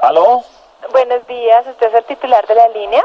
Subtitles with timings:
[0.00, 0.42] ¿Aló?
[0.92, 3.02] Buenos días, ¿usted es el titular de la línea?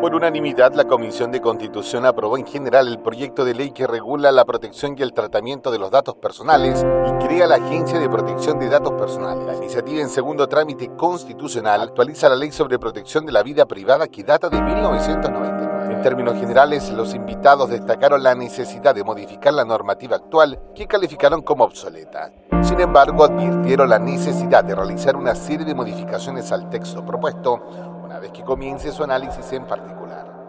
[0.00, 4.30] Por unanimidad, la Comisión de Constitución aprobó en general el proyecto de ley que regula
[4.30, 8.58] la protección y el tratamiento de los datos personales y crea la Agencia de Protección
[8.58, 9.46] de Datos Personales.
[9.46, 14.06] La iniciativa en segundo trámite constitucional actualiza la ley sobre protección de la vida privada
[14.06, 15.94] que data de 1999.
[15.94, 21.42] En términos generales, los invitados destacaron la necesidad de modificar la normativa actual que calificaron
[21.42, 22.32] como obsoleta.
[22.62, 28.22] Sin embargo, advirtieron la necesidad de realizar una serie de modificaciones al texto propuesto una
[28.22, 30.48] vez que comience su análisis en particular.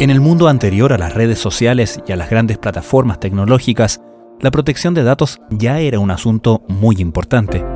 [0.00, 4.00] En el mundo anterior a las redes sociales y a las grandes plataformas tecnológicas,
[4.40, 7.66] la protección de datos ya era un asunto muy importante,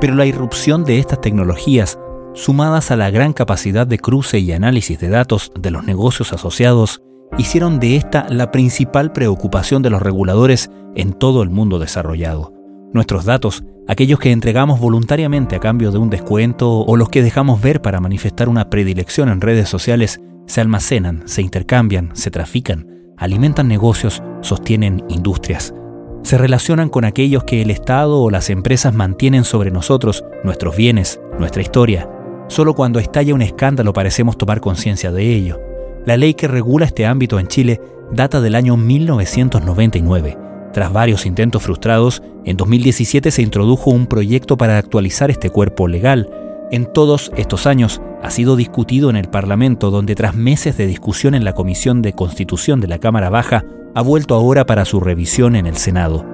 [0.00, 1.98] pero la irrupción de estas tecnologías,
[2.32, 7.02] sumadas a la gran capacidad de cruce y análisis de datos de los negocios asociados,
[7.36, 12.55] hicieron de esta la principal preocupación de los reguladores en todo el mundo desarrollado.
[12.96, 17.60] Nuestros datos aquellos que entregamos voluntariamente a cambio de un descuento o los que dejamos
[17.60, 23.68] ver para manifestar una predilección en redes sociales, se almacenan, se intercambian, se trafican, alimentan
[23.68, 25.74] negocios, sostienen industrias.
[26.22, 31.20] Se relacionan con aquellos que el Estado o las empresas mantienen sobre nosotros, nuestros bienes,
[31.38, 32.08] nuestra historia.
[32.48, 35.60] Solo cuando estalla un escándalo parecemos tomar conciencia de ello.
[36.06, 37.78] La ley que regula este ámbito en Chile
[38.10, 40.45] data del año 1999
[40.76, 46.28] tras varios intentos frustrados, en 2017 se introdujo un proyecto para actualizar este cuerpo legal.
[46.70, 51.34] En todos estos años ha sido discutido en el Parlamento, donde tras meses de discusión
[51.34, 55.56] en la Comisión de Constitución de la Cámara Baja, ha vuelto ahora para su revisión
[55.56, 56.26] en el Senado.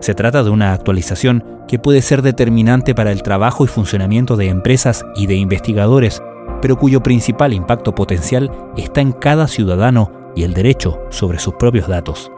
[0.00, 4.48] Se trata de una actualización que puede ser determinante para el trabajo y funcionamiento de
[4.48, 6.22] empresas y de investigadores,
[6.62, 11.88] pero cuyo principal impacto potencial está en cada ciudadano y el derecho sobre sus propios
[11.88, 12.32] datos.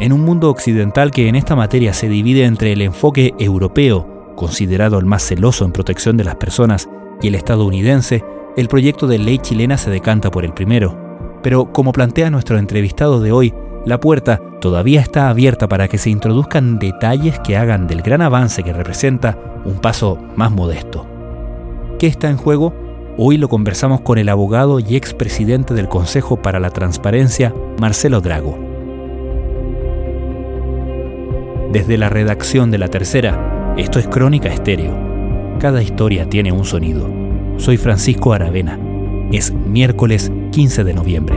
[0.00, 4.98] En un mundo occidental que en esta materia se divide entre el enfoque europeo, considerado
[4.98, 6.88] el más celoso en protección de las personas,
[7.22, 8.24] y el estadounidense,
[8.56, 10.98] el proyecto de ley chilena se decanta por el primero.
[11.44, 13.54] Pero como plantea nuestro entrevistado de hoy,
[13.86, 18.64] la puerta todavía está abierta para que se introduzcan detalles que hagan del gran avance
[18.64, 21.06] que representa un paso más modesto.
[22.00, 22.74] ¿Qué está en juego?
[23.16, 28.63] Hoy lo conversamos con el abogado y expresidente del Consejo para la Transparencia, Marcelo Drago.
[31.74, 34.96] Desde la redacción de la tercera, esto es Crónica Estéreo.
[35.58, 37.12] Cada historia tiene un sonido.
[37.56, 38.78] Soy Francisco Aravena.
[39.32, 41.34] Es miércoles 15 de noviembre.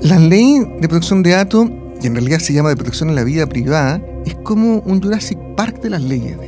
[0.00, 1.68] La ley de protección de datos,
[2.00, 5.38] y en realidad se llama de protección en la vida privada, es como un Jurassic
[5.54, 6.38] Park de las leyes,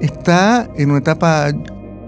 [0.00, 1.50] Está en una etapa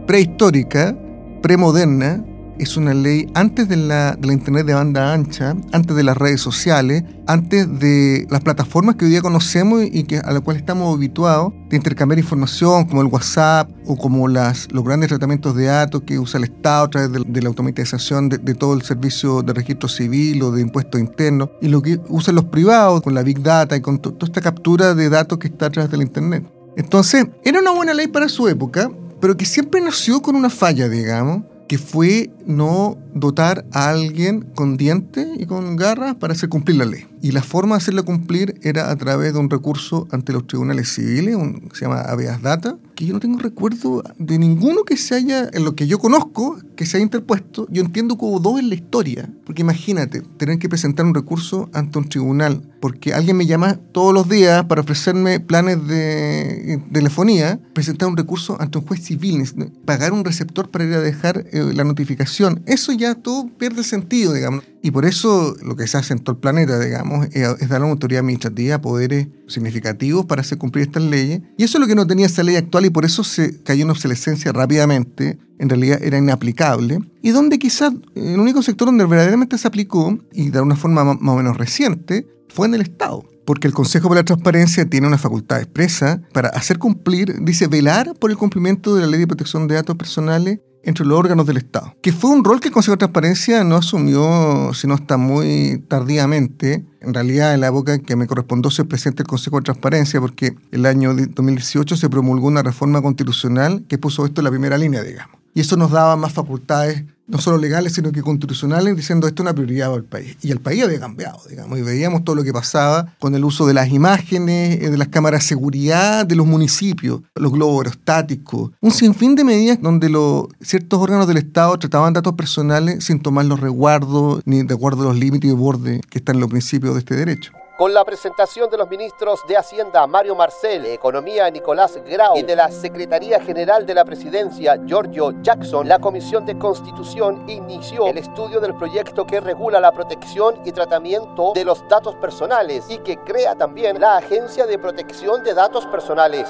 [0.07, 0.97] prehistórica
[1.43, 2.25] premoderna,
[2.59, 7.03] es una ley antes de la, Internet de banda ancha, antes de las redes sociales,
[7.27, 11.53] antes de las plataformas que hoy día conocemos y que, a las cuales estamos habituados
[11.69, 16.19] de intercambiar información, como el WhatsApp o como las, los grandes tratamientos de datos que
[16.19, 20.43] usa el Estado a través de, la automatización de, todo el servicio de registro civil
[20.43, 23.81] o de impuestos internos, y lo que usan los privados con la Big Data y
[23.81, 26.45] con toda esta captura de datos que está a través de la Internet.
[26.77, 28.91] Entonces, era una buena ley para su época,
[29.23, 34.77] pero que siempre nació con una falla, digamos, que fue no dotar a alguien con
[34.77, 37.07] dientes y con garras para hacer cumplir la ley.
[37.21, 40.93] Y la forma de hacerla cumplir era a través de un recurso ante los tribunales
[40.93, 44.97] civiles, un, que se llama habeas data, que yo no tengo recuerdo de ninguno que
[44.97, 47.67] se haya, en lo que yo conozco, que se haya interpuesto.
[47.71, 51.99] Yo entiendo como dos en la historia, porque imagínate, tener que presentar un recurso ante
[51.99, 58.09] un tribunal, porque alguien me llama todos los días para ofrecerme planes de, telefonía, presentar
[58.09, 59.45] un recurso ante un juez civil,
[59.85, 62.63] pagar un receptor para ir a dejar eh, la notificación.
[62.67, 64.65] Eso ya todo pierde sentido, digamos.
[64.83, 67.85] Y por eso lo que se hace en todo el planeta, digamos, es dar a
[67.85, 71.43] una autoridad administrativa poderes significativos para hacer cumplir estas leyes.
[71.57, 73.85] Y eso es lo que no tenía esta ley actual y por eso se cayó
[73.85, 75.39] en obsolescencia rápidamente.
[75.59, 76.99] En realidad era inaplicable.
[77.23, 81.35] Y donde quizás el único sector donde verdaderamente se aplicó, y de una forma más
[81.35, 85.19] o menos reciente, fue en el Estado porque el Consejo para la Transparencia tiene una
[85.19, 89.67] facultad expresa para hacer cumplir, dice, velar por el cumplimiento de la Ley de Protección
[89.67, 92.93] de Datos Personales entre los órganos del Estado, que fue un rol que el Consejo
[92.93, 96.85] de Transparencia no asumió sino hasta muy tardíamente.
[97.01, 100.21] En realidad, en la época en que me correspondió ser presidente del Consejo de Transparencia,
[100.21, 104.79] porque el año 2018 se promulgó una reforma constitucional que puso esto en la primera
[104.79, 105.37] línea, digamos.
[105.55, 109.45] Y eso nos daba más facultades no solo legales, sino que constitucionales, diciendo esto es
[109.45, 110.37] una prioridad para el país.
[110.43, 113.67] Y el país había cambiado, digamos, y veíamos todo lo que pasaba con el uso
[113.67, 118.71] de las imágenes, eh, de las cámaras de seguridad de los municipios, los globos aerostáticos,
[118.81, 123.47] un sinfín de medidas donde los, ciertos órganos del Estado trataban datos personales sin tomar
[123.47, 126.93] los resguardos ni de acuerdo a los límites y borde que están en los principios
[126.93, 131.99] de este derecho con la presentación de los ministros de Hacienda Mario Marcel, Economía Nicolás
[132.05, 137.49] Grau y de la Secretaría General de la Presidencia Giorgio Jackson, la Comisión de Constitución
[137.49, 142.85] inició el estudio del proyecto que regula la protección y tratamiento de los datos personales
[142.89, 146.49] y que crea también la Agencia de Protección de Datos Personales.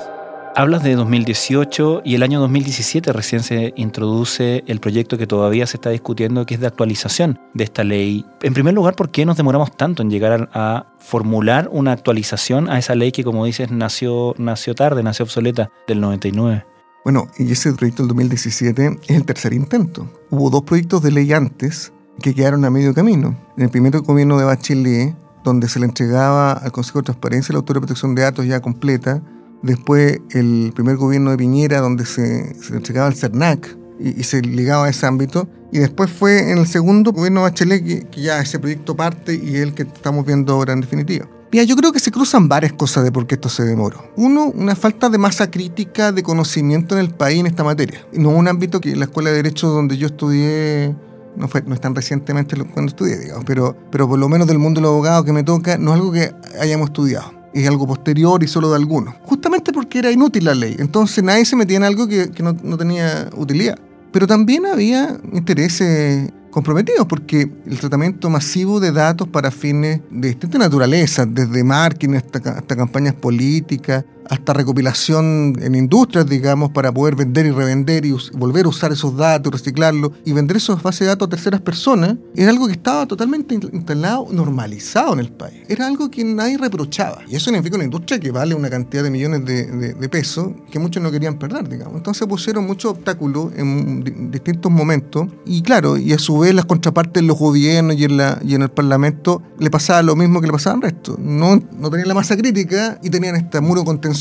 [0.54, 5.78] Hablas de 2018 y el año 2017 recién se introduce el proyecto que todavía se
[5.78, 8.26] está discutiendo, que es de actualización de esta ley.
[8.42, 12.78] En primer lugar, ¿por qué nos demoramos tanto en llegar a, formular una actualización a
[12.78, 16.66] esa ley que, como dices, nació, nació tarde, nació obsoleta del 99?
[17.02, 20.06] Bueno, y ese proyecto del 2017 es el tercer intento.
[20.30, 23.36] Hubo dos proyectos de ley antes que quedaron a medio camino.
[23.56, 27.60] En el primer gobierno de Bachelet, donde se le entregaba al Consejo de Transparencia la
[27.60, 29.22] Autoridad de Protección de Datos ya completa,
[29.62, 34.86] Después el primer gobierno de Piñera, donde se, se entregaba el CERNAC y, se ligaba
[34.86, 35.48] a ese ámbito.
[35.70, 39.56] Y después fue en el segundo gobierno de Bachelet que, ya ese proyecto parte y
[39.56, 41.28] el que estamos viendo ahora en definitiva.
[41.50, 44.10] Mira, yo creo que se cruzan varias cosas de por qué esto se demoró.
[44.16, 48.06] Uno, una falta de masa crítica de conocimiento en el país en esta materia.
[48.12, 50.94] No un ámbito que la Escuela de Derecho donde yo estudié
[51.36, 54.58] no, fue, no es tan recientemente cuando estudié, digamos, pero, pero por lo menos del
[54.58, 58.42] mundo del abogado que me toca, no es algo que hayamos estudiado es algo posterior
[58.42, 59.14] y solo de algunos.
[59.24, 60.76] Justamente porque era inútil la ley.
[60.78, 63.78] Entonces nadie se metía en algo que, no, no, tenía utilidad.
[64.10, 70.58] Pero también había intereses comprometidos porque el tratamiento masivo de datos para fines de distinta
[70.58, 77.46] naturaleza, desde marketing hasta, hasta campañas políticas, hasta recopilación en industrias, digamos, para poder vender
[77.46, 81.26] y revender y volver a usar esos datos, reciclarlos y vender esos bases de datos
[81.26, 85.62] a terceras personas, era algo que estaba totalmente instalado, normalizado en el país.
[85.68, 87.22] Era algo que nadie reprochaba.
[87.28, 91.02] Y eso significa una industria que vale una cantidad de millones de, pesos que muchos
[91.02, 91.96] no querían perder, digamos.
[91.96, 97.22] Entonces pusieron muchos obstáculos en distintos momentos y claro, y a su vez las contrapartes
[97.22, 100.48] en los gobiernos y en, la, y en el Parlamento le pasaba lo mismo que
[100.48, 101.16] le pasaba al resto.
[101.18, 104.11] No, no tenían la masa crítica y tenían este muro contención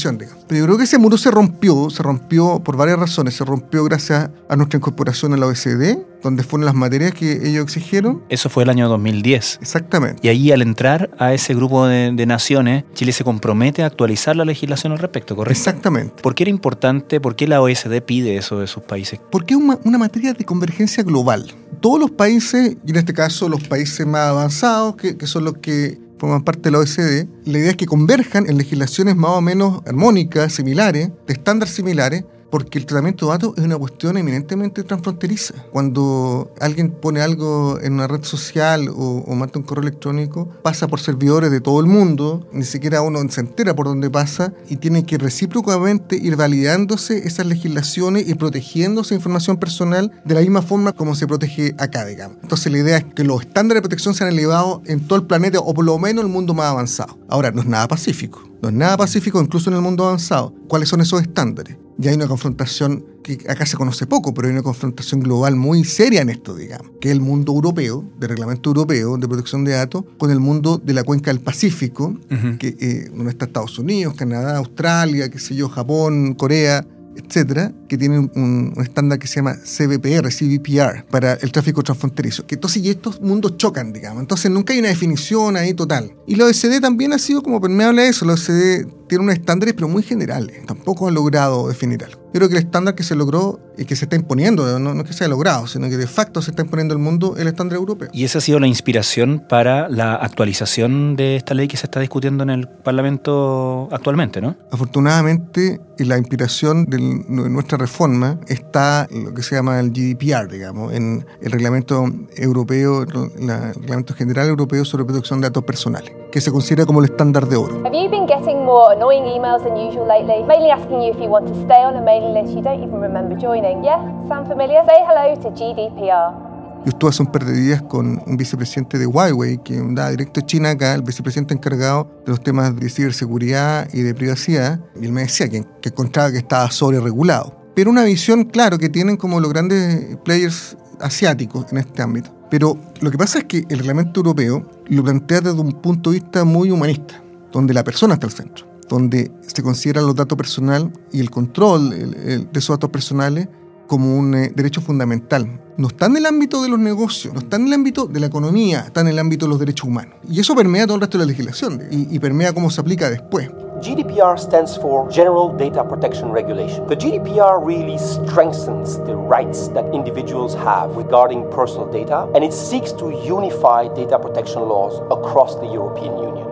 [0.47, 3.35] pero yo creo que ese muro se rompió, se rompió por varias razones.
[3.35, 7.63] Se rompió gracias a nuestra incorporación a la OECD, donde fueron las materias que ellos
[7.63, 8.23] exigieron.
[8.29, 9.59] Eso fue el año 2010.
[9.61, 10.19] Exactamente.
[10.23, 14.45] Y ahí al entrar a ese grupo de, naciones, Chile se compromete a actualizar la
[14.45, 15.57] legislación al respecto, ¿correcto?
[15.57, 16.21] Exactamente.
[16.21, 17.19] ¿Por qué era importante?
[17.19, 19.19] ¿Por qué la OECD pide eso de sus países?
[19.31, 21.51] Porque es una, materia de convergencia global.
[21.79, 25.57] Todos los países, y en este caso los países más avanzados, que, que son los
[25.57, 29.41] que forman parte de la OECD, la idea es que converjan en legislaciones más o
[29.41, 34.83] menos armónicas, similares, de estándares similares, porque el tratamiento de datos es una cuestión eminentemente
[34.83, 35.55] transfronteriza.
[35.71, 40.99] Cuando alguien pone algo en una red social o, manda un correo electrónico, pasa por
[40.99, 45.05] servidores de todo el mundo, ni siquiera uno se entera por dónde pasa y tiene
[45.05, 50.91] que recíprocamente ir validándose esas legislaciones y protegiendo esa información personal de la misma forma
[50.91, 52.37] como se protege acá, digamos.
[52.43, 55.59] Entonces la idea es que los estándares de protección sean elevados en todo el planeta
[55.59, 57.17] o por lo menos en el mundo más avanzado.
[57.29, 58.50] Ahora, no es nada pacífico.
[58.61, 60.53] No es nada pacífico incluso en el mundo avanzado.
[60.67, 61.77] ¿Cuáles son esos estándares?
[61.99, 65.83] Y hay una confrontación que acá se conoce poco, pero hay una confrontación global muy
[65.83, 69.73] seria en esto, digamos, que es el mundo europeo, de reglamento europeo de protección de
[69.73, 72.17] datos, con el mundo de la cuenca del Pacífico,
[72.59, 76.85] que, eh, donde está Estados Unidos, Canadá, Australia, qué sé yo, Japón, Corea,
[77.15, 82.45] etcétera, que tienen un, estándar que se llama CBPR, CBPR, para el tráfico transfronterizo.
[82.45, 84.21] Que entonces y estos mundos chocan, digamos.
[84.21, 86.13] Entonces nunca hay una definición ahí total.
[86.27, 88.25] Y la OECD también ha sido como permeable a eso.
[88.25, 90.65] La OECD tiene unos estándares, pero muy generales.
[90.65, 92.21] Tampoco ha logrado definir algo.
[92.33, 95.01] Yo creo que el estándar que se logró y que se está imponiendo, no, no
[95.01, 97.47] es que se haya logrado, sino que de facto se está imponiendo el mundo el
[97.47, 98.07] estándar europeo.
[98.13, 101.99] ¿Y esa ha sido la inspiración para la actualización de esta ley que se está
[101.99, 104.55] discutiendo en el Parlamento actualmente, no?
[104.71, 110.93] Afortunadamente, la inspiración de nuestra reforma está en lo que se llama el GDPR, digamos,
[110.93, 112.05] en el reglamento
[112.37, 117.11] europeo, el reglamento general europeo sobre protección de datos personales, que se considera como el
[117.11, 117.81] estándar de oro.
[117.85, 120.43] Have you been getting more annoying emails than usual lately?
[120.43, 123.01] Mainly asking you if you want to stay on a mailing list you don't even
[123.01, 123.83] remember joining.
[123.83, 123.97] Yeah,
[124.29, 124.83] sound familiar?
[124.85, 126.51] Say hello to GDPR.
[126.85, 130.93] Un par de días con un vicepresidente de Huawei, que andaba directo a China acá,
[130.93, 135.47] el vicepresidente encargado de los temas de ciberseguridad y de privacidad, y él me decía
[135.47, 137.55] que, que encontraba que estaba sobre regulado.
[137.75, 142.31] Pero una visión, claro, que tienen como los grandes players asiáticos en este ámbito.
[142.49, 146.19] Pero lo que pasa es que el reglamento europeo lo plantea desde un punto de
[146.19, 150.89] vista muy humanista, donde la persona está al centro, donde se consideran los datos personales
[151.11, 153.47] y el control de esos datos personales
[153.87, 155.59] como un eh, derecho fundamental.
[155.77, 158.27] No está en el ámbito de los negocios, no está en el ámbito de la
[158.27, 160.15] economía, está en el ámbito de los derechos humanos.
[160.29, 163.09] Y eso permea todo el resto de la legislación y, y permea cómo se aplica
[163.09, 163.49] después.
[163.81, 166.87] GDPR stands for General Data Protection Regulation.
[166.87, 172.93] The GDPR really strengthens the rights that individuals have regarding personal data and it seeks
[172.93, 176.50] to unify data protection laws across the European Union.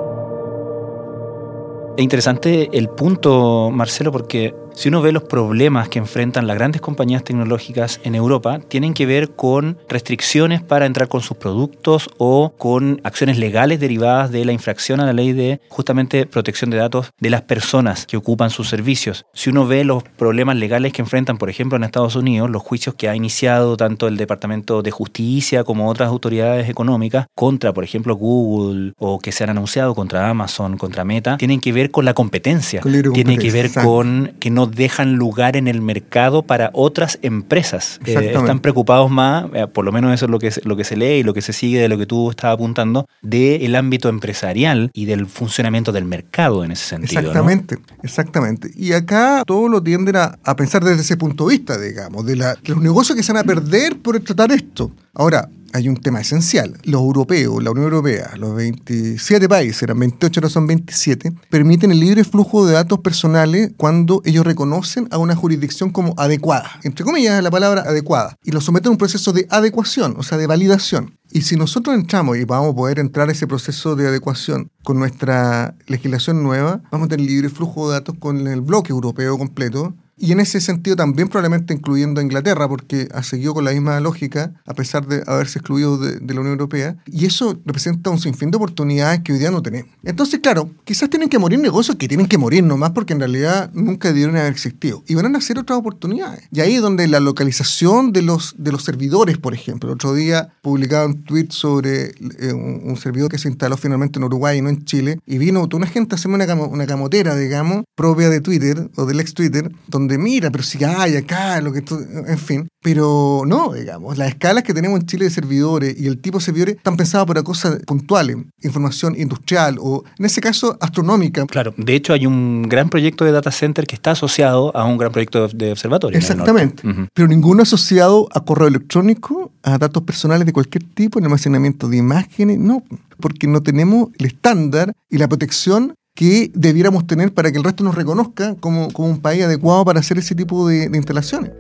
[1.98, 6.80] Es interesante el punto, Marcelo, porque si uno ve los problemas que enfrentan las grandes
[6.80, 12.54] compañías tecnológicas en Europa, tienen que ver con restricciones para entrar con sus productos o
[12.58, 17.12] con acciones legales derivadas de la infracción a la ley de justamente protección de datos
[17.20, 19.26] de las personas que ocupan sus servicios.
[19.34, 22.96] Si uno ve los problemas legales que enfrentan, por ejemplo, en Estados Unidos, los juicios
[22.96, 28.16] que ha iniciado tanto el Departamento de Justicia como otras autoridades económicas contra, por ejemplo,
[28.16, 32.14] Google o que se han anunciado contra Amazon, contra Meta, tienen que ver con la
[32.14, 32.82] competencia.
[33.14, 38.00] Tiene que ver con que no dejan lugar en el mercado para otras empresas.
[38.06, 40.96] Eh, están preocupados más, eh, por lo menos eso es lo que, lo que se
[40.96, 44.92] lee y lo que se sigue de lo que tú estabas apuntando, del ámbito empresarial
[44.94, 47.20] y del funcionamiento del mercado en ese sentido.
[47.20, 48.72] Exactamente, exactamente.
[48.76, 52.56] Y acá todo lo tienden a, pensar desde ese punto de vista, digamos, de, la,
[52.56, 54.92] de los negocios que se van a perder por tratar esto.
[55.14, 56.78] Ahora, hay un tema esencial.
[56.84, 62.00] Los europeos, la Unión Europea, los 27 países, eran 28, ahora son 27, permiten el
[62.00, 66.70] libre flujo de datos personales cuando ellos reconocen a una jurisdicción como adecuada.
[66.84, 68.36] Entre comillas, la palabra adecuada.
[68.44, 71.18] Y lo someten a un proceso de adecuación, o sea, de validación.
[71.32, 74.98] Y si nosotros entramos y vamos a poder entrar a ese proceso de adecuación con
[74.98, 79.94] nuestra legislación nueva, vamos a tener libre flujo de datos con el bloque europeo completo
[80.20, 84.00] y en ese sentido también probablemente incluyendo a Inglaterra, porque ha seguido con la misma
[84.00, 86.98] lógica, a pesar de haberse excluido de, la Unión Europea.
[87.06, 89.92] Y eso representa un sinfín de oportunidades que hoy día no tenemos.
[90.04, 93.72] Entonces, claro, quizás tienen que morir negocios que tienen que morir nomás porque en realidad
[93.74, 95.04] nunca debieron haber existido.
[95.08, 96.48] Y van a nacer otras oportunidades.
[96.52, 99.90] Y ahí es donde la localización de los, de los servidores, por ejemplo.
[99.90, 104.26] El otro día publicaba un tweet sobre eh, un, servidor que se instaló finalmente en
[104.26, 105.20] Uruguay y no en Chile.
[105.26, 109.06] Y vino toda una gente a hacerme una, una camotera, digamos, propia de Twitter o
[109.06, 111.98] del ex Twitter, donde de mira, pero si hay acá, lo que tú,
[112.28, 112.68] en fin.
[112.82, 116.46] Pero no, digamos, las escalas que tenemos en Chile de servidores y el tipo de
[116.46, 121.46] servidores están pensados para cosas puntuales, información industrial o, en ese caso, astronómica.
[121.46, 124.98] Claro, de hecho hay un gran proyecto de data center que está asociado a un
[124.98, 126.18] gran proyecto de observatorio.
[126.18, 131.88] Exactamente, pero ninguno asociado a correo electrónico, a datos personales de cualquier tipo, en almacenamiento
[131.90, 132.84] de imágenes, no,
[133.20, 137.82] porque no tenemos el estándar y la protección que debiéramos tener para que el resto
[137.82, 141.54] nos reconozca como, un país adecuado para hacer ese tipo de, instalaciones.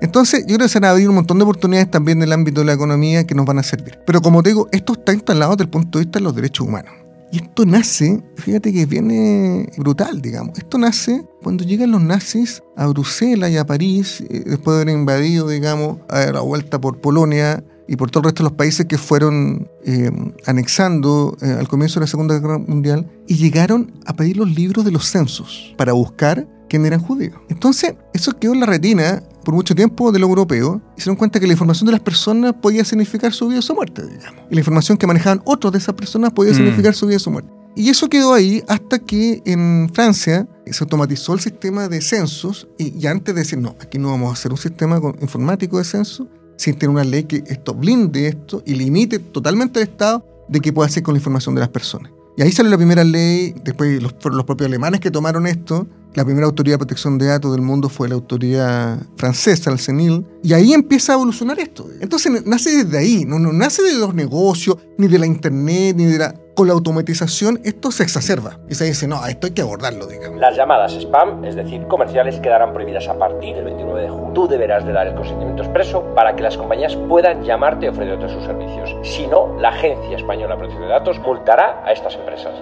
[0.00, 2.32] Entonces, yo creo que se van a abrir un montón de oportunidades también en el
[2.32, 4.00] ámbito de la economía que nos van a servir.
[4.04, 6.66] Pero como te digo, esto está instalado desde el punto de vista de los derechos
[6.66, 6.90] humanos.
[7.30, 10.58] Y esto nace, fíjate que viene brutal, digamos.
[10.58, 14.88] Esto nace cuando llegan los nazis a Bruselas y a París, eh, después de haber
[14.96, 18.86] invadido, digamos, a la vuelta por Polonia, y por todo el resto de los países
[18.86, 20.10] que fueron eh,
[20.46, 24.84] anexando eh, al comienzo de la Segunda Guerra Mundial y llegaron a pedir los libros
[24.84, 27.36] de los censos para buscar quién eran judíos.
[27.48, 31.16] Entonces, eso quedó en la retina por mucho tiempo de los europeos y se dieron
[31.16, 34.44] cuenta que la información de las personas podía significar su vida o su muerte, digamos.
[34.50, 36.56] Y la información que manejaban otros de esas personas podía mm.
[36.56, 37.50] significar su vida o su muerte.
[37.76, 42.98] Y eso quedó ahí hasta que en Francia se automatizó el sistema de censos y,
[42.98, 46.26] ya antes de decir, no, aquí no vamos a hacer un sistema informático de censo,
[46.56, 50.72] sin tener una ley que esto blinde esto y limite totalmente el Estado de qué
[50.72, 52.12] puede hacer con la información de las personas.
[52.36, 55.86] Y ahí sale la primera ley, después los, los propios alemanes que tomaron esto,
[56.16, 60.26] la primera autoridad de protección de datos del mundo fue la autoridad francesa, el CENIL,
[60.42, 61.86] y ahí empieza a evolucionar esto.
[62.00, 66.06] Entonces nace desde ahí, no, no nace de los negocios, ni de la internet, ni
[66.06, 69.60] de la con la automatización esto se exacerba y se dice, no, esto hay que
[69.60, 70.40] abordarlo, digamos.
[70.40, 74.32] Las llamadas spam, es decir, comerciales, quedarán prohibidas a partir del 29 de junio.
[74.32, 78.30] Tú deberás de dar el consentimiento expreso para que las compañías puedan llamarte y ofrecerte
[78.30, 78.96] sus servicios.
[79.02, 82.54] Si no, la Agencia Española de Protección de Datos multará a estas empresas.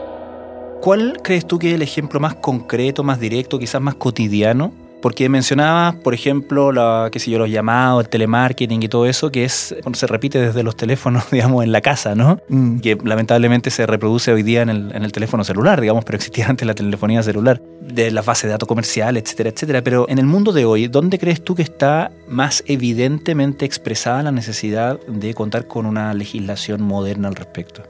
[0.84, 5.30] ¿Cuál crees tú que es el ejemplo más concreto, más directo, quizás más cotidiano porque
[5.30, 9.44] mencionabas, por ejemplo, la, qué sé yo, los llamados, el telemarketing y todo eso, que
[9.44, 12.38] es cuando se repite desde los teléfonos, digamos, en la casa, ¿no?
[12.48, 12.80] Mm.
[12.80, 16.46] Que lamentablemente se reproduce hoy día en el, en el, teléfono celular, digamos, pero existía
[16.50, 19.82] antes la telefonía celular, de la base de datos comercial, etcétera, etcétera.
[19.82, 24.32] Pero en el mundo de hoy, ¿dónde crees tú que está más evidentemente expresada la
[24.32, 27.82] necesidad de contar con una legislación moderna al respecto?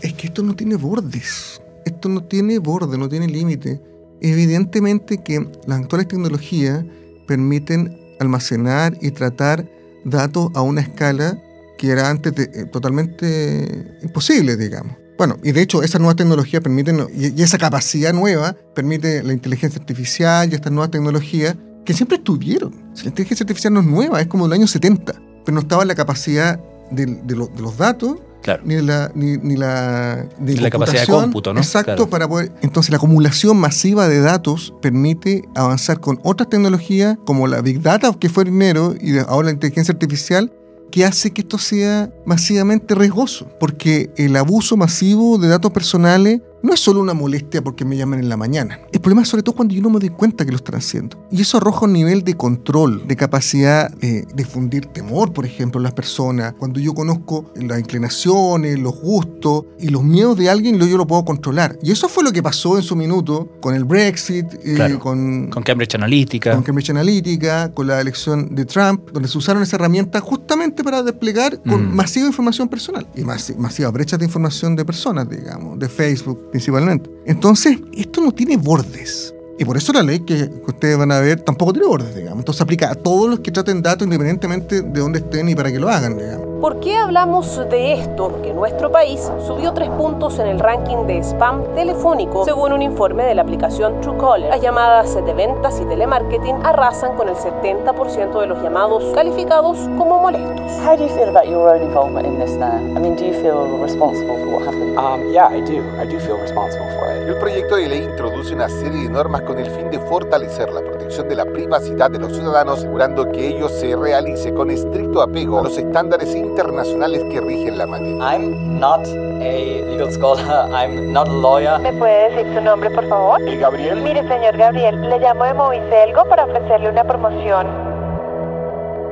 [0.00, 1.60] Es que esto no tiene bordes.
[1.86, 3.80] Esto no tiene borde, no tiene límite
[4.20, 6.84] Evidentemente que las actuales tecnologías
[7.26, 9.68] permiten almacenar y tratar
[10.04, 11.38] datos a una escala
[11.76, 14.96] que era antes eh, totalmente imposible, digamos.
[15.18, 19.80] Bueno, y de hecho esas nuevas tecnologías permiten, y esa capacidad nueva permite la inteligencia
[19.80, 22.74] artificial y estas nuevas tecnologías que siempre estuvieron.
[22.96, 25.14] la inteligencia artificial no es nueva, es como del año 70,
[25.44, 28.18] pero no estaba la capacidad de, de los datos
[28.64, 31.60] ni la, ni, la, la capacidad de cómputo, ¿no?
[31.60, 32.52] Exacto, para poder.
[32.62, 38.12] Entonces, la acumulación masiva de datos permite avanzar con otras tecnologías como la Big Data,
[38.18, 40.52] que fue primero, y ahora la inteligencia artificial,
[40.90, 46.72] que hace que esto sea masivamente riesgoso, porque el abuso masivo de datos personales no
[46.72, 48.80] es solo una molestia porque me llaman en la mañana.
[48.92, 51.16] El problema es sobre todo cuando yo no me doy cuenta que lo están haciendo.
[51.30, 55.78] Y eso arroja un nivel de control, de capacidad eh, de fundir temor, por ejemplo,
[55.78, 56.54] en las personas.
[56.58, 61.24] Cuando yo conozco las inclinaciones, los gustos y los miedos de alguien, yo lo puedo
[61.24, 61.78] controlar.
[61.82, 65.62] Y eso fue lo que pasó en su minuto con el Brexit, eh, con, con
[65.62, 66.54] Cambridge Analytica.
[66.54, 71.02] Con Cambridge Analytica, con la elección de Trump, donde se usaron esa herramienta justamente para
[71.02, 71.94] desplegar con mm.
[71.94, 77.10] masiva información personal y masiva brecha de información de personas, digamos, de Facebook, principalmente.
[77.24, 79.34] Entonces, esto no tiene bordes.
[79.58, 82.40] Y por eso la ley que, ustedes van a ver tampoco tiene bordes, digamos.
[82.40, 85.78] Entonces aplica a todos los que traten datos independientemente de dónde estén y para qué
[85.78, 86.46] lo hagan, digamos.
[86.60, 88.28] ¿Por qué hablamos de esto?
[88.30, 93.24] Porque nuestro país subió tres puntos en el ranking de spam telefónico, según un informe
[93.24, 94.48] de la aplicación Truecaller.
[94.48, 100.18] Las llamadas de ventas y telemarketing arrasan con el 70% de los llamados calificados como
[100.18, 100.72] molestos.
[100.82, 102.76] How do you feel about your own involvement in this now?
[102.96, 104.96] I mean, do you feel responsible for what happened?
[104.98, 105.82] Um, yeah, I do.
[106.00, 107.28] I do feel responsible for it.
[107.28, 110.80] El proyecto de ley introduce una serie de normas con el fin de fortalecer la
[110.80, 115.60] protección de la privacidad de los ciudadanos, asegurando que ello se realice con estricto apego
[115.60, 118.16] a los estándares internacionales que rigen la materia.
[118.18, 121.78] I'm not a legal scholar, I'm not a lawyer.
[121.78, 123.40] ¿Me puede decir su nombre, por favor?
[123.48, 124.00] ¿Y Gabriel?
[124.02, 127.68] Mire, señor Gabriel, le llamo de Moviselgo para ofrecerle una promoción.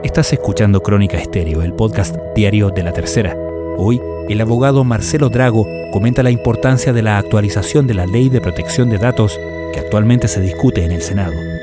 [0.03, 3.37] Estás escuchando Crónica Estéreo, el podcast diario de la tercera.
[3.79, 8.41] Hoy, el abogado Marcelo Drago comenta la importancia de la actualización de la Ley de
[8.41, 9.39] Protección de Datos
[9.73, 11.54] que actualmente se discute en el Senado.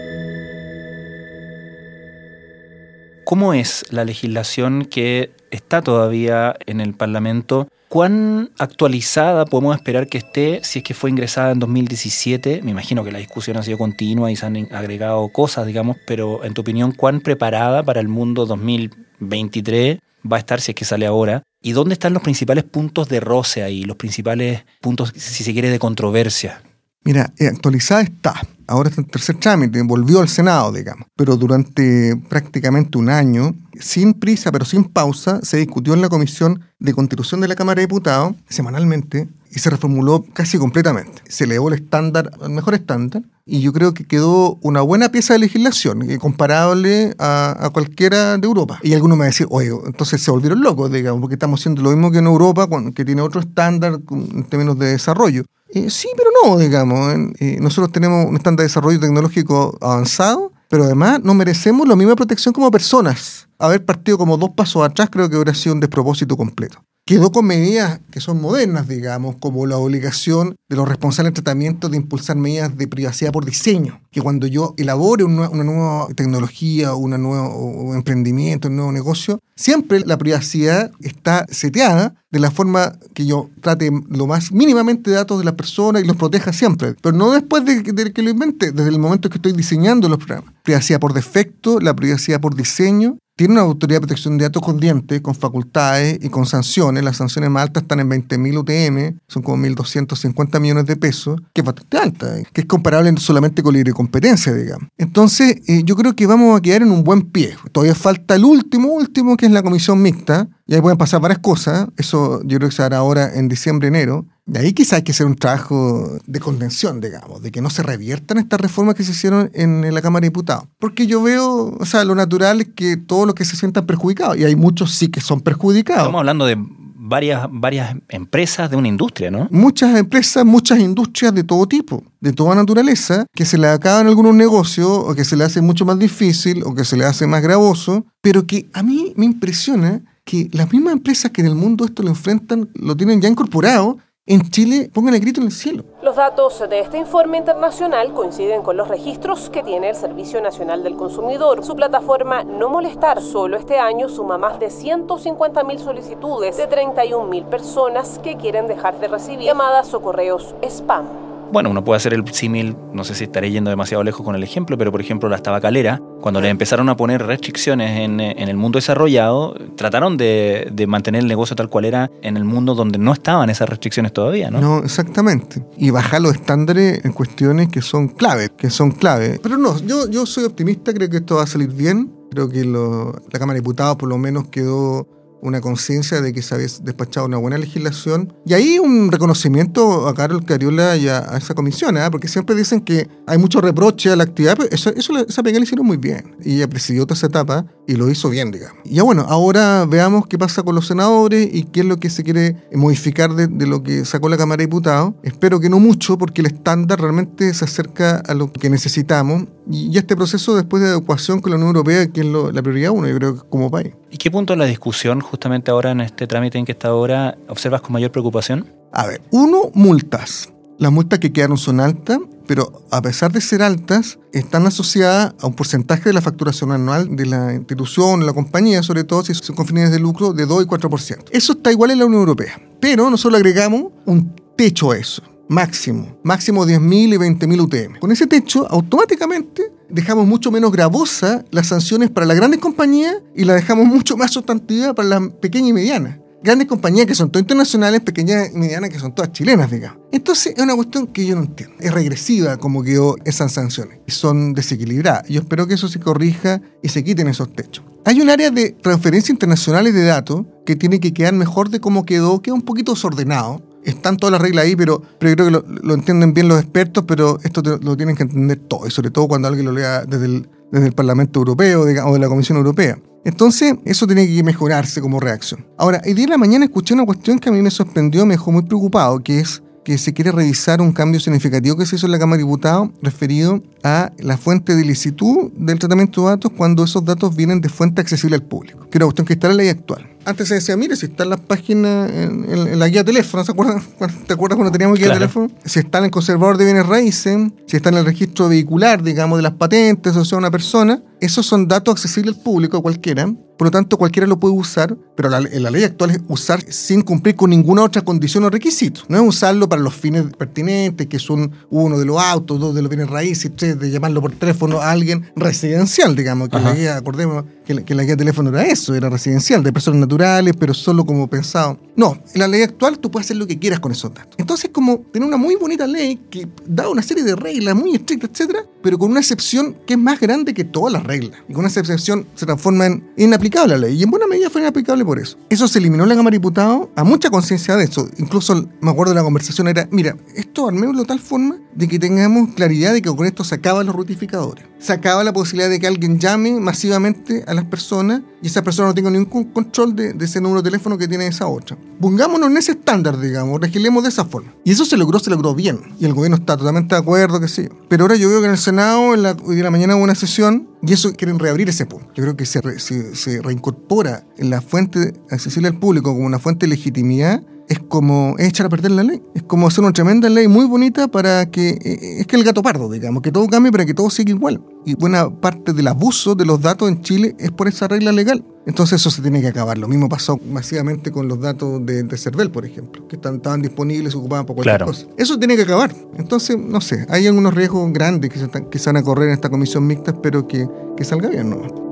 [3.31, 7.69] ¿Cómo es la legislación que está todavía en el Parlamento?
[7.87, 12.61] ¿Cuán actualizada podemos esperar que esté si es que fue ingresada en 2017?
[12.61, 16.43] Me imagino que la discusión ha sido continua y se han agregado cosas, digamos, pero
[16.43, 20.83] en tu opinión, ¿cuán preparada para el mundo 2023 va a estar si es que
[20.83, 21.43] sale ahora?
[21.61, 25.69] ¿Y dónde están los principales puntos de roce ahí, los principales puntos, si se quiere,
[25.69, 26.61] de controversia?
[27.03, 28.35] Mira, eh, actualizada está.
[28.67, 31.07] Ahora está en tercer trámite, volvió al Senado, digamos.
[31.17, 36.61] Pero durante prácticamente un año, sin prisa, pero sin pausa, se discutió en la Comisión
[36.79, 41.21] de Constitución de la Cámara de Diputados, semanalmente, y se reformuló casi completamente.
[41.27, 45.33] Se elevó el estándar, el mejor estándar, y yo creo que quedó una buena pieza
[45.33, 48.79] de legislación, eh, comparable a, cualquiera de Europa.
[48.83, 52.11] Y algunos me decir, oye, entonces se volvieron locos, digamos, porque estamos haciendo lo mismo
[52.11, 55.43] que en Europa, que tiene otro estándar en términos de desarrollo.
[55.73, 57.13] Eh, sí, pero no, digamos.
[57.39, 62.15] Eh, nosotros tenemos un estándar de desarrollo tecnológico avanzado, pero además no merecemos la misma
[62.15, 63.47] protección como personas.
[63.57, 67.45] Haber partido como dos pasos atrás creo que hubiera sido un despropósito completo quedó con
[67.45, 72.35] medidas que son modernas, digamos, como la obligación de los responsables de tratamiento de impulsar
[72.35, 78.67] medidas de privacidad por diseño, que cuando yo elabore una, nueva tecnología, un nuevo emprendimiento,
[78.67, 84.27] un nuevo negocio, siempre la privacidad está seteada de la forma que yo trate lo
[84.27, 87.81] más mínimamente de datos de la persona y los proteja siempre, pero no después de,
[87.81, 90.53] de que lo invente, desde el momento que estoy diseñando los programas.
[90.63, 94.79] Privacidad por defecto, la privacidad por diseño tiene una autoridad de protección de datos con
[94.79, 97.03] dientes, con facultades y con sanciones.
[97.03, 101.61] Las sanciones más altas están en 20.000 UTM, son como 1.250 millones de pesos, que
[101.61, 104.89] es bastante alta, eh, que es comparable solamente con libre competencia, digamos.
[104.95, 107.55] Entonces, eh, yo creo que vamos a quedar en un buen pie.
[107.71, 111.39] Todavía falta el último, último, que es la comisión mixta, y ahí pueden pasar varias
[111.39, 111.87] cosas.
[111.97, 114.27] Eso yo creo que se hará ahora en diciembre, enero.
[114.51, 117.83] De ahí quizá hay que hacer un trabajo de contención, digamos, de que no se
[117.83, 120.65] reviertan estas reformas que se hicieron en, la Cámara de Diputados.
[120.77, 124.35] Porque yo veo, o sea, lo natural es que todos los que se sientan perjudicados,
[124.35, 126.01] y hay muchos sí que son perjudicados.
[126.01, 129.47] Estamos hablando de varias, varias empresas de una industria, ¿no?
[129.51, 134.35] Muchas empresas, muchas industrias de todo tipo, de toda naturaleza, que se le acaban algunos
[134.35, 137.41] negocios, o que se le hace mucho más difícil, o que se le hace más
[137.41, 141.85] gravoso, pero que a mí me impresiona que las mismas empresas que en el mundo
[141.85, 145.83] esto lo enfrentan, lo tienen ya incorporado en Chile pongan el grito en el cielo.
[146.03, 150.83] Los datos de este informe internacional coinciden con los registros que tiene el Servicio Nacional
[150.83, 151.65] del Consumidor.
[151.65, 158.19] Su plataforma No Molestar solo este año suma más de 150.000 solicitudes de 31.000 personas
[158.19, 161.30] que quieren dejar de recibir llamadas o correos spam.
[161.51, 164.43] Bueno, uno puede hacer el símil, no sé si estaré yendo demasiado lejos con el
[164.43, 168.55] ejemplo, pero por ejemplo las tabacaleras, cuando le empezaron a poner restricciones en, en el
[168.55, 172.99] mundo desarrollado, trataron de, de, mantener el negocio tal cual era en el mundo donde
[172.99, 174.61] no estaban esas restricciones todavía, ¿no?
[174.61, 175.61] No, exactamente.
[175.77, 179.39] Y bajar los estándares en cuestiones que son clave, que son clave.
[179.43, 182.13] Pero no, yo, yo soy optimista, creo que esto va a salir bien.
[182.31, 185.05] Creo que lo, la Cámara de Diputados por lo menos quedó
[185.41, 188.33] una conciencia de que se había despachado una buena legislación.
[188.45, 192.09] Y ahí un reconocimiento a Carol Cariola y a, esa comisión, ¿eh?
[192.11, 195.57] porque siempre dicen que hay mucho reproche a la actividad, pero eso, eso esa pega
[195.57, 196.35] la hicieron muy bien.
[196.43, 198.77] Y ella presidió toda esa etapa y lo hizo bien, digamos.
[198.85, 202.09] Y ya bueno, ahora veamos qué pasa con los senadores y qué es lo que
[202.09, 205.13] se quiere modificar de, de lo que sacó la Cámara de Diputados.
[205.23, 209.45] Espero que no mucho, porque el estándar realmente se acerca a lo que necesitamos.
[209.69, 212.91] Y, este proceso después de adecuación con la Unión Europea, que es lo, la prioridad
[212.91, 213.93] uno, yo creo, como país.
[214.09, 217.37] ¿Y qué punto en la discusión, justamente ahora en este trámite en que está ahora,
[217.47, 218.71] observas con mayor preocupación?
[218.93, 220.51] A ver, uno, multas.
[220.77, 222.19] Las multas que quedaron son altas,
[222.51, 227.15] pero a pesar de ser altas, están asociadas a un porcentaje de la facturación anual
[227.15, 230.67] de la institución, la compañía, sobre todo si son con de lucro, de 2 y
[230.67, 231.29] 4%.
[231.31, 236.19] Eso está igual en la Unión Europea, pero nosotros agregamos un techo a eso máximo,
[236.23, 237.99] máximo 10.000 y 20.000 UTM.
[237.99, 243.45] Con ese techo, automáticamente dejamos mucho menos gravosa las sanciones para las grandes compañías y
[243.45, 246.17] la dejamos mucho más sustantiva para las pequeñas y medianas.
[246.43, 249.99] Grandes compañías que son todas internacionales, pequeñas y medianas que son todas chilenas, digamos.
[250.11, 251.75] Entonces es una cuestión que yo no entiendo.
[251.79, 253.99] Es regresiva como quedó esas sanciones.
[254.07, 255.27] Son desequilibradas.
[255.27, 257.85] Yo espero que eso se corrija y se quiten esos techos.
[258.05, 262.05] Hay un área de transferencias internacionales de datos que tiene que quedar mejor de cómo
[262.05, 265.93] quedó, queda un poquito desordenado están todas las reglas ahí, pero, pero creo que lo,
[265.93, 269.47] entienden bien los expertos, pero esto lo tienen que entender todo, y sobre todo cuando
[269.47, 272.97] alguien lo lea desde el, desde el Parlamento Europeo o de la Comisión Europea.
[273.23, 275.65] Entonces, eso tiene que mejorarse como reacción.
[275.77, 278.33] Ahora, el día de la mañana escuché una cuestión que a mí me sorprendió, me
[278.33, 282.05] dejó muy preocupado, que es que se quiere revisar un cambio significativo que se hizo
[282.05, 286.51] en la Cámara de Diputados referido a la fuente de licitud del tratamiento de datos
[286.55, 289.47] cuando esos datos vienen de fuente accesible al público, que es una cuestión que está
[289.47, 293.01] en la ley actual antes se decía, mire, si están las páginas en, la guía
[293.01, 293.81] de teléfono, ¿se acuerdan?
[294.27, 295.49] ¿te acuerdas cuando teníamos guía de teléfono?
[295.65, 299.37] Si está en el conservador de bienes raíces, si está en el registro vehicular, digamos,
[299.37, 303.67] de las patentes, o sea, una persona, esos son datos accesibles al público, cualquiera, por
[303.67, 307.03] lo tanto cualquiera lo puede usar, pero la, en la ley actual es usar sin
[307.03, 309.01] cumplir con ninguna otra condición o requisito.
[309.07, 312.81] No es usarlo para los fines pertinentes, que son uno de los autos, dos de
[312.81, 316.97] los bienes raíces, tres de llamarlo por teléfono a alguien residencial, digamos, que la guía,
[316.97, 320.55] acordemos que la, que la guía de teléfono era eso, era residencial, de personas naturales,
[320.57, 321.79] pero solo como pensado.
[321.95, 324.33] No, en la ley actual tú puedes hacer lo que quieras con esos datos.
[324.39, 328.31] Entonces, como tener una muy bonita ley que da una serie de reglas muy estrictas,
[328.31, 331.39] etcétera, pero con una excepción que es más grande que todas las reglas.
[331.47, 333.95] Y con esa excepción se transforma en inaplicable la ley.
[333.95, 335.37] Y en buena medida fue inaplicable por eso.
[335.49, 338.07] Eso se eliminó en la Cámara de Diputados a mucha conciencia de eso.
[338.17, 341.99] Incluso me acuerdo de la conversación era, mira, esto armémoslo de tal forma de que
[341.99, 344.65] tengamos claridad de que con esto se acaban los rutificadores.
[344.79, 348.87] Se acaba la posibilidad de que alguien llame masivamente a las personas y esa persona
[348.87, 351.77] no tenga ningún control de, ese número de teléfono que tiene esa otra.
[351.99, 354.53] Pongámonos en ese estándar, digamos, regilemos de esa forma.
[354.63, 355.79] Y eso se logró, se logró bien.
[355.99, 357.69] Y el gobierno está totalmente de acuerdo, que sí.
[357.87, 360.15] Pero ahora yo veo que en el Senado, en la, de la mañana hubo una
[360.15, 362.07] sesión y eso quieren reabrir ese punto.
[362.15, 366.39] Yo creo que se, se, se reincorpora en la fuente accesible al público como una
[366.39, 369.21] fuente de legitimidad es como echar a perder la ley.
[369.33, 371.69] Es como hacer una tremenda ley muy bonita para que.
[371.69, 374.61] Eh, es que el gato pardo, digamos, que todo cambie para que todo siga igual.
[374.85, 378.43] Y buena parte del abuso de los datos en Chile es por esa regla legal.
[378.65, 379.77] Entonces eso se tiene que acabar.
[379.77, 383.61] Lo mismo pasó masivamente con los datos de, de CERVEL, por ejemplo, que están, estaban
[383.61, 385.07] disponibles, ocupaban por cualquier cosa.
[385.17, 385.95] Eso tiene que acabar.
[386.17, 389.29] Entonces, no sé, hay algunos riesgos grandes que se, están, que se van a correr
[389.29, 391.90] en esta comisión mixta, espero que, que salga bien, ¿no?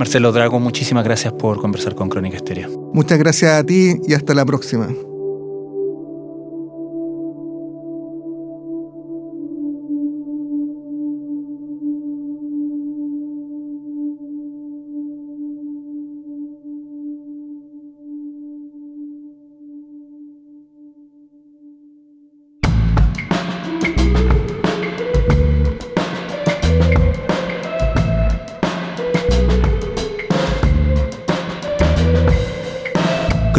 [0.00, 2.90] Marcelo Drago, muchísimas gracias por conversar con Crónica Estéreo.
[2.94, 4.88] Muchas gracias a ti y hasta la próxima.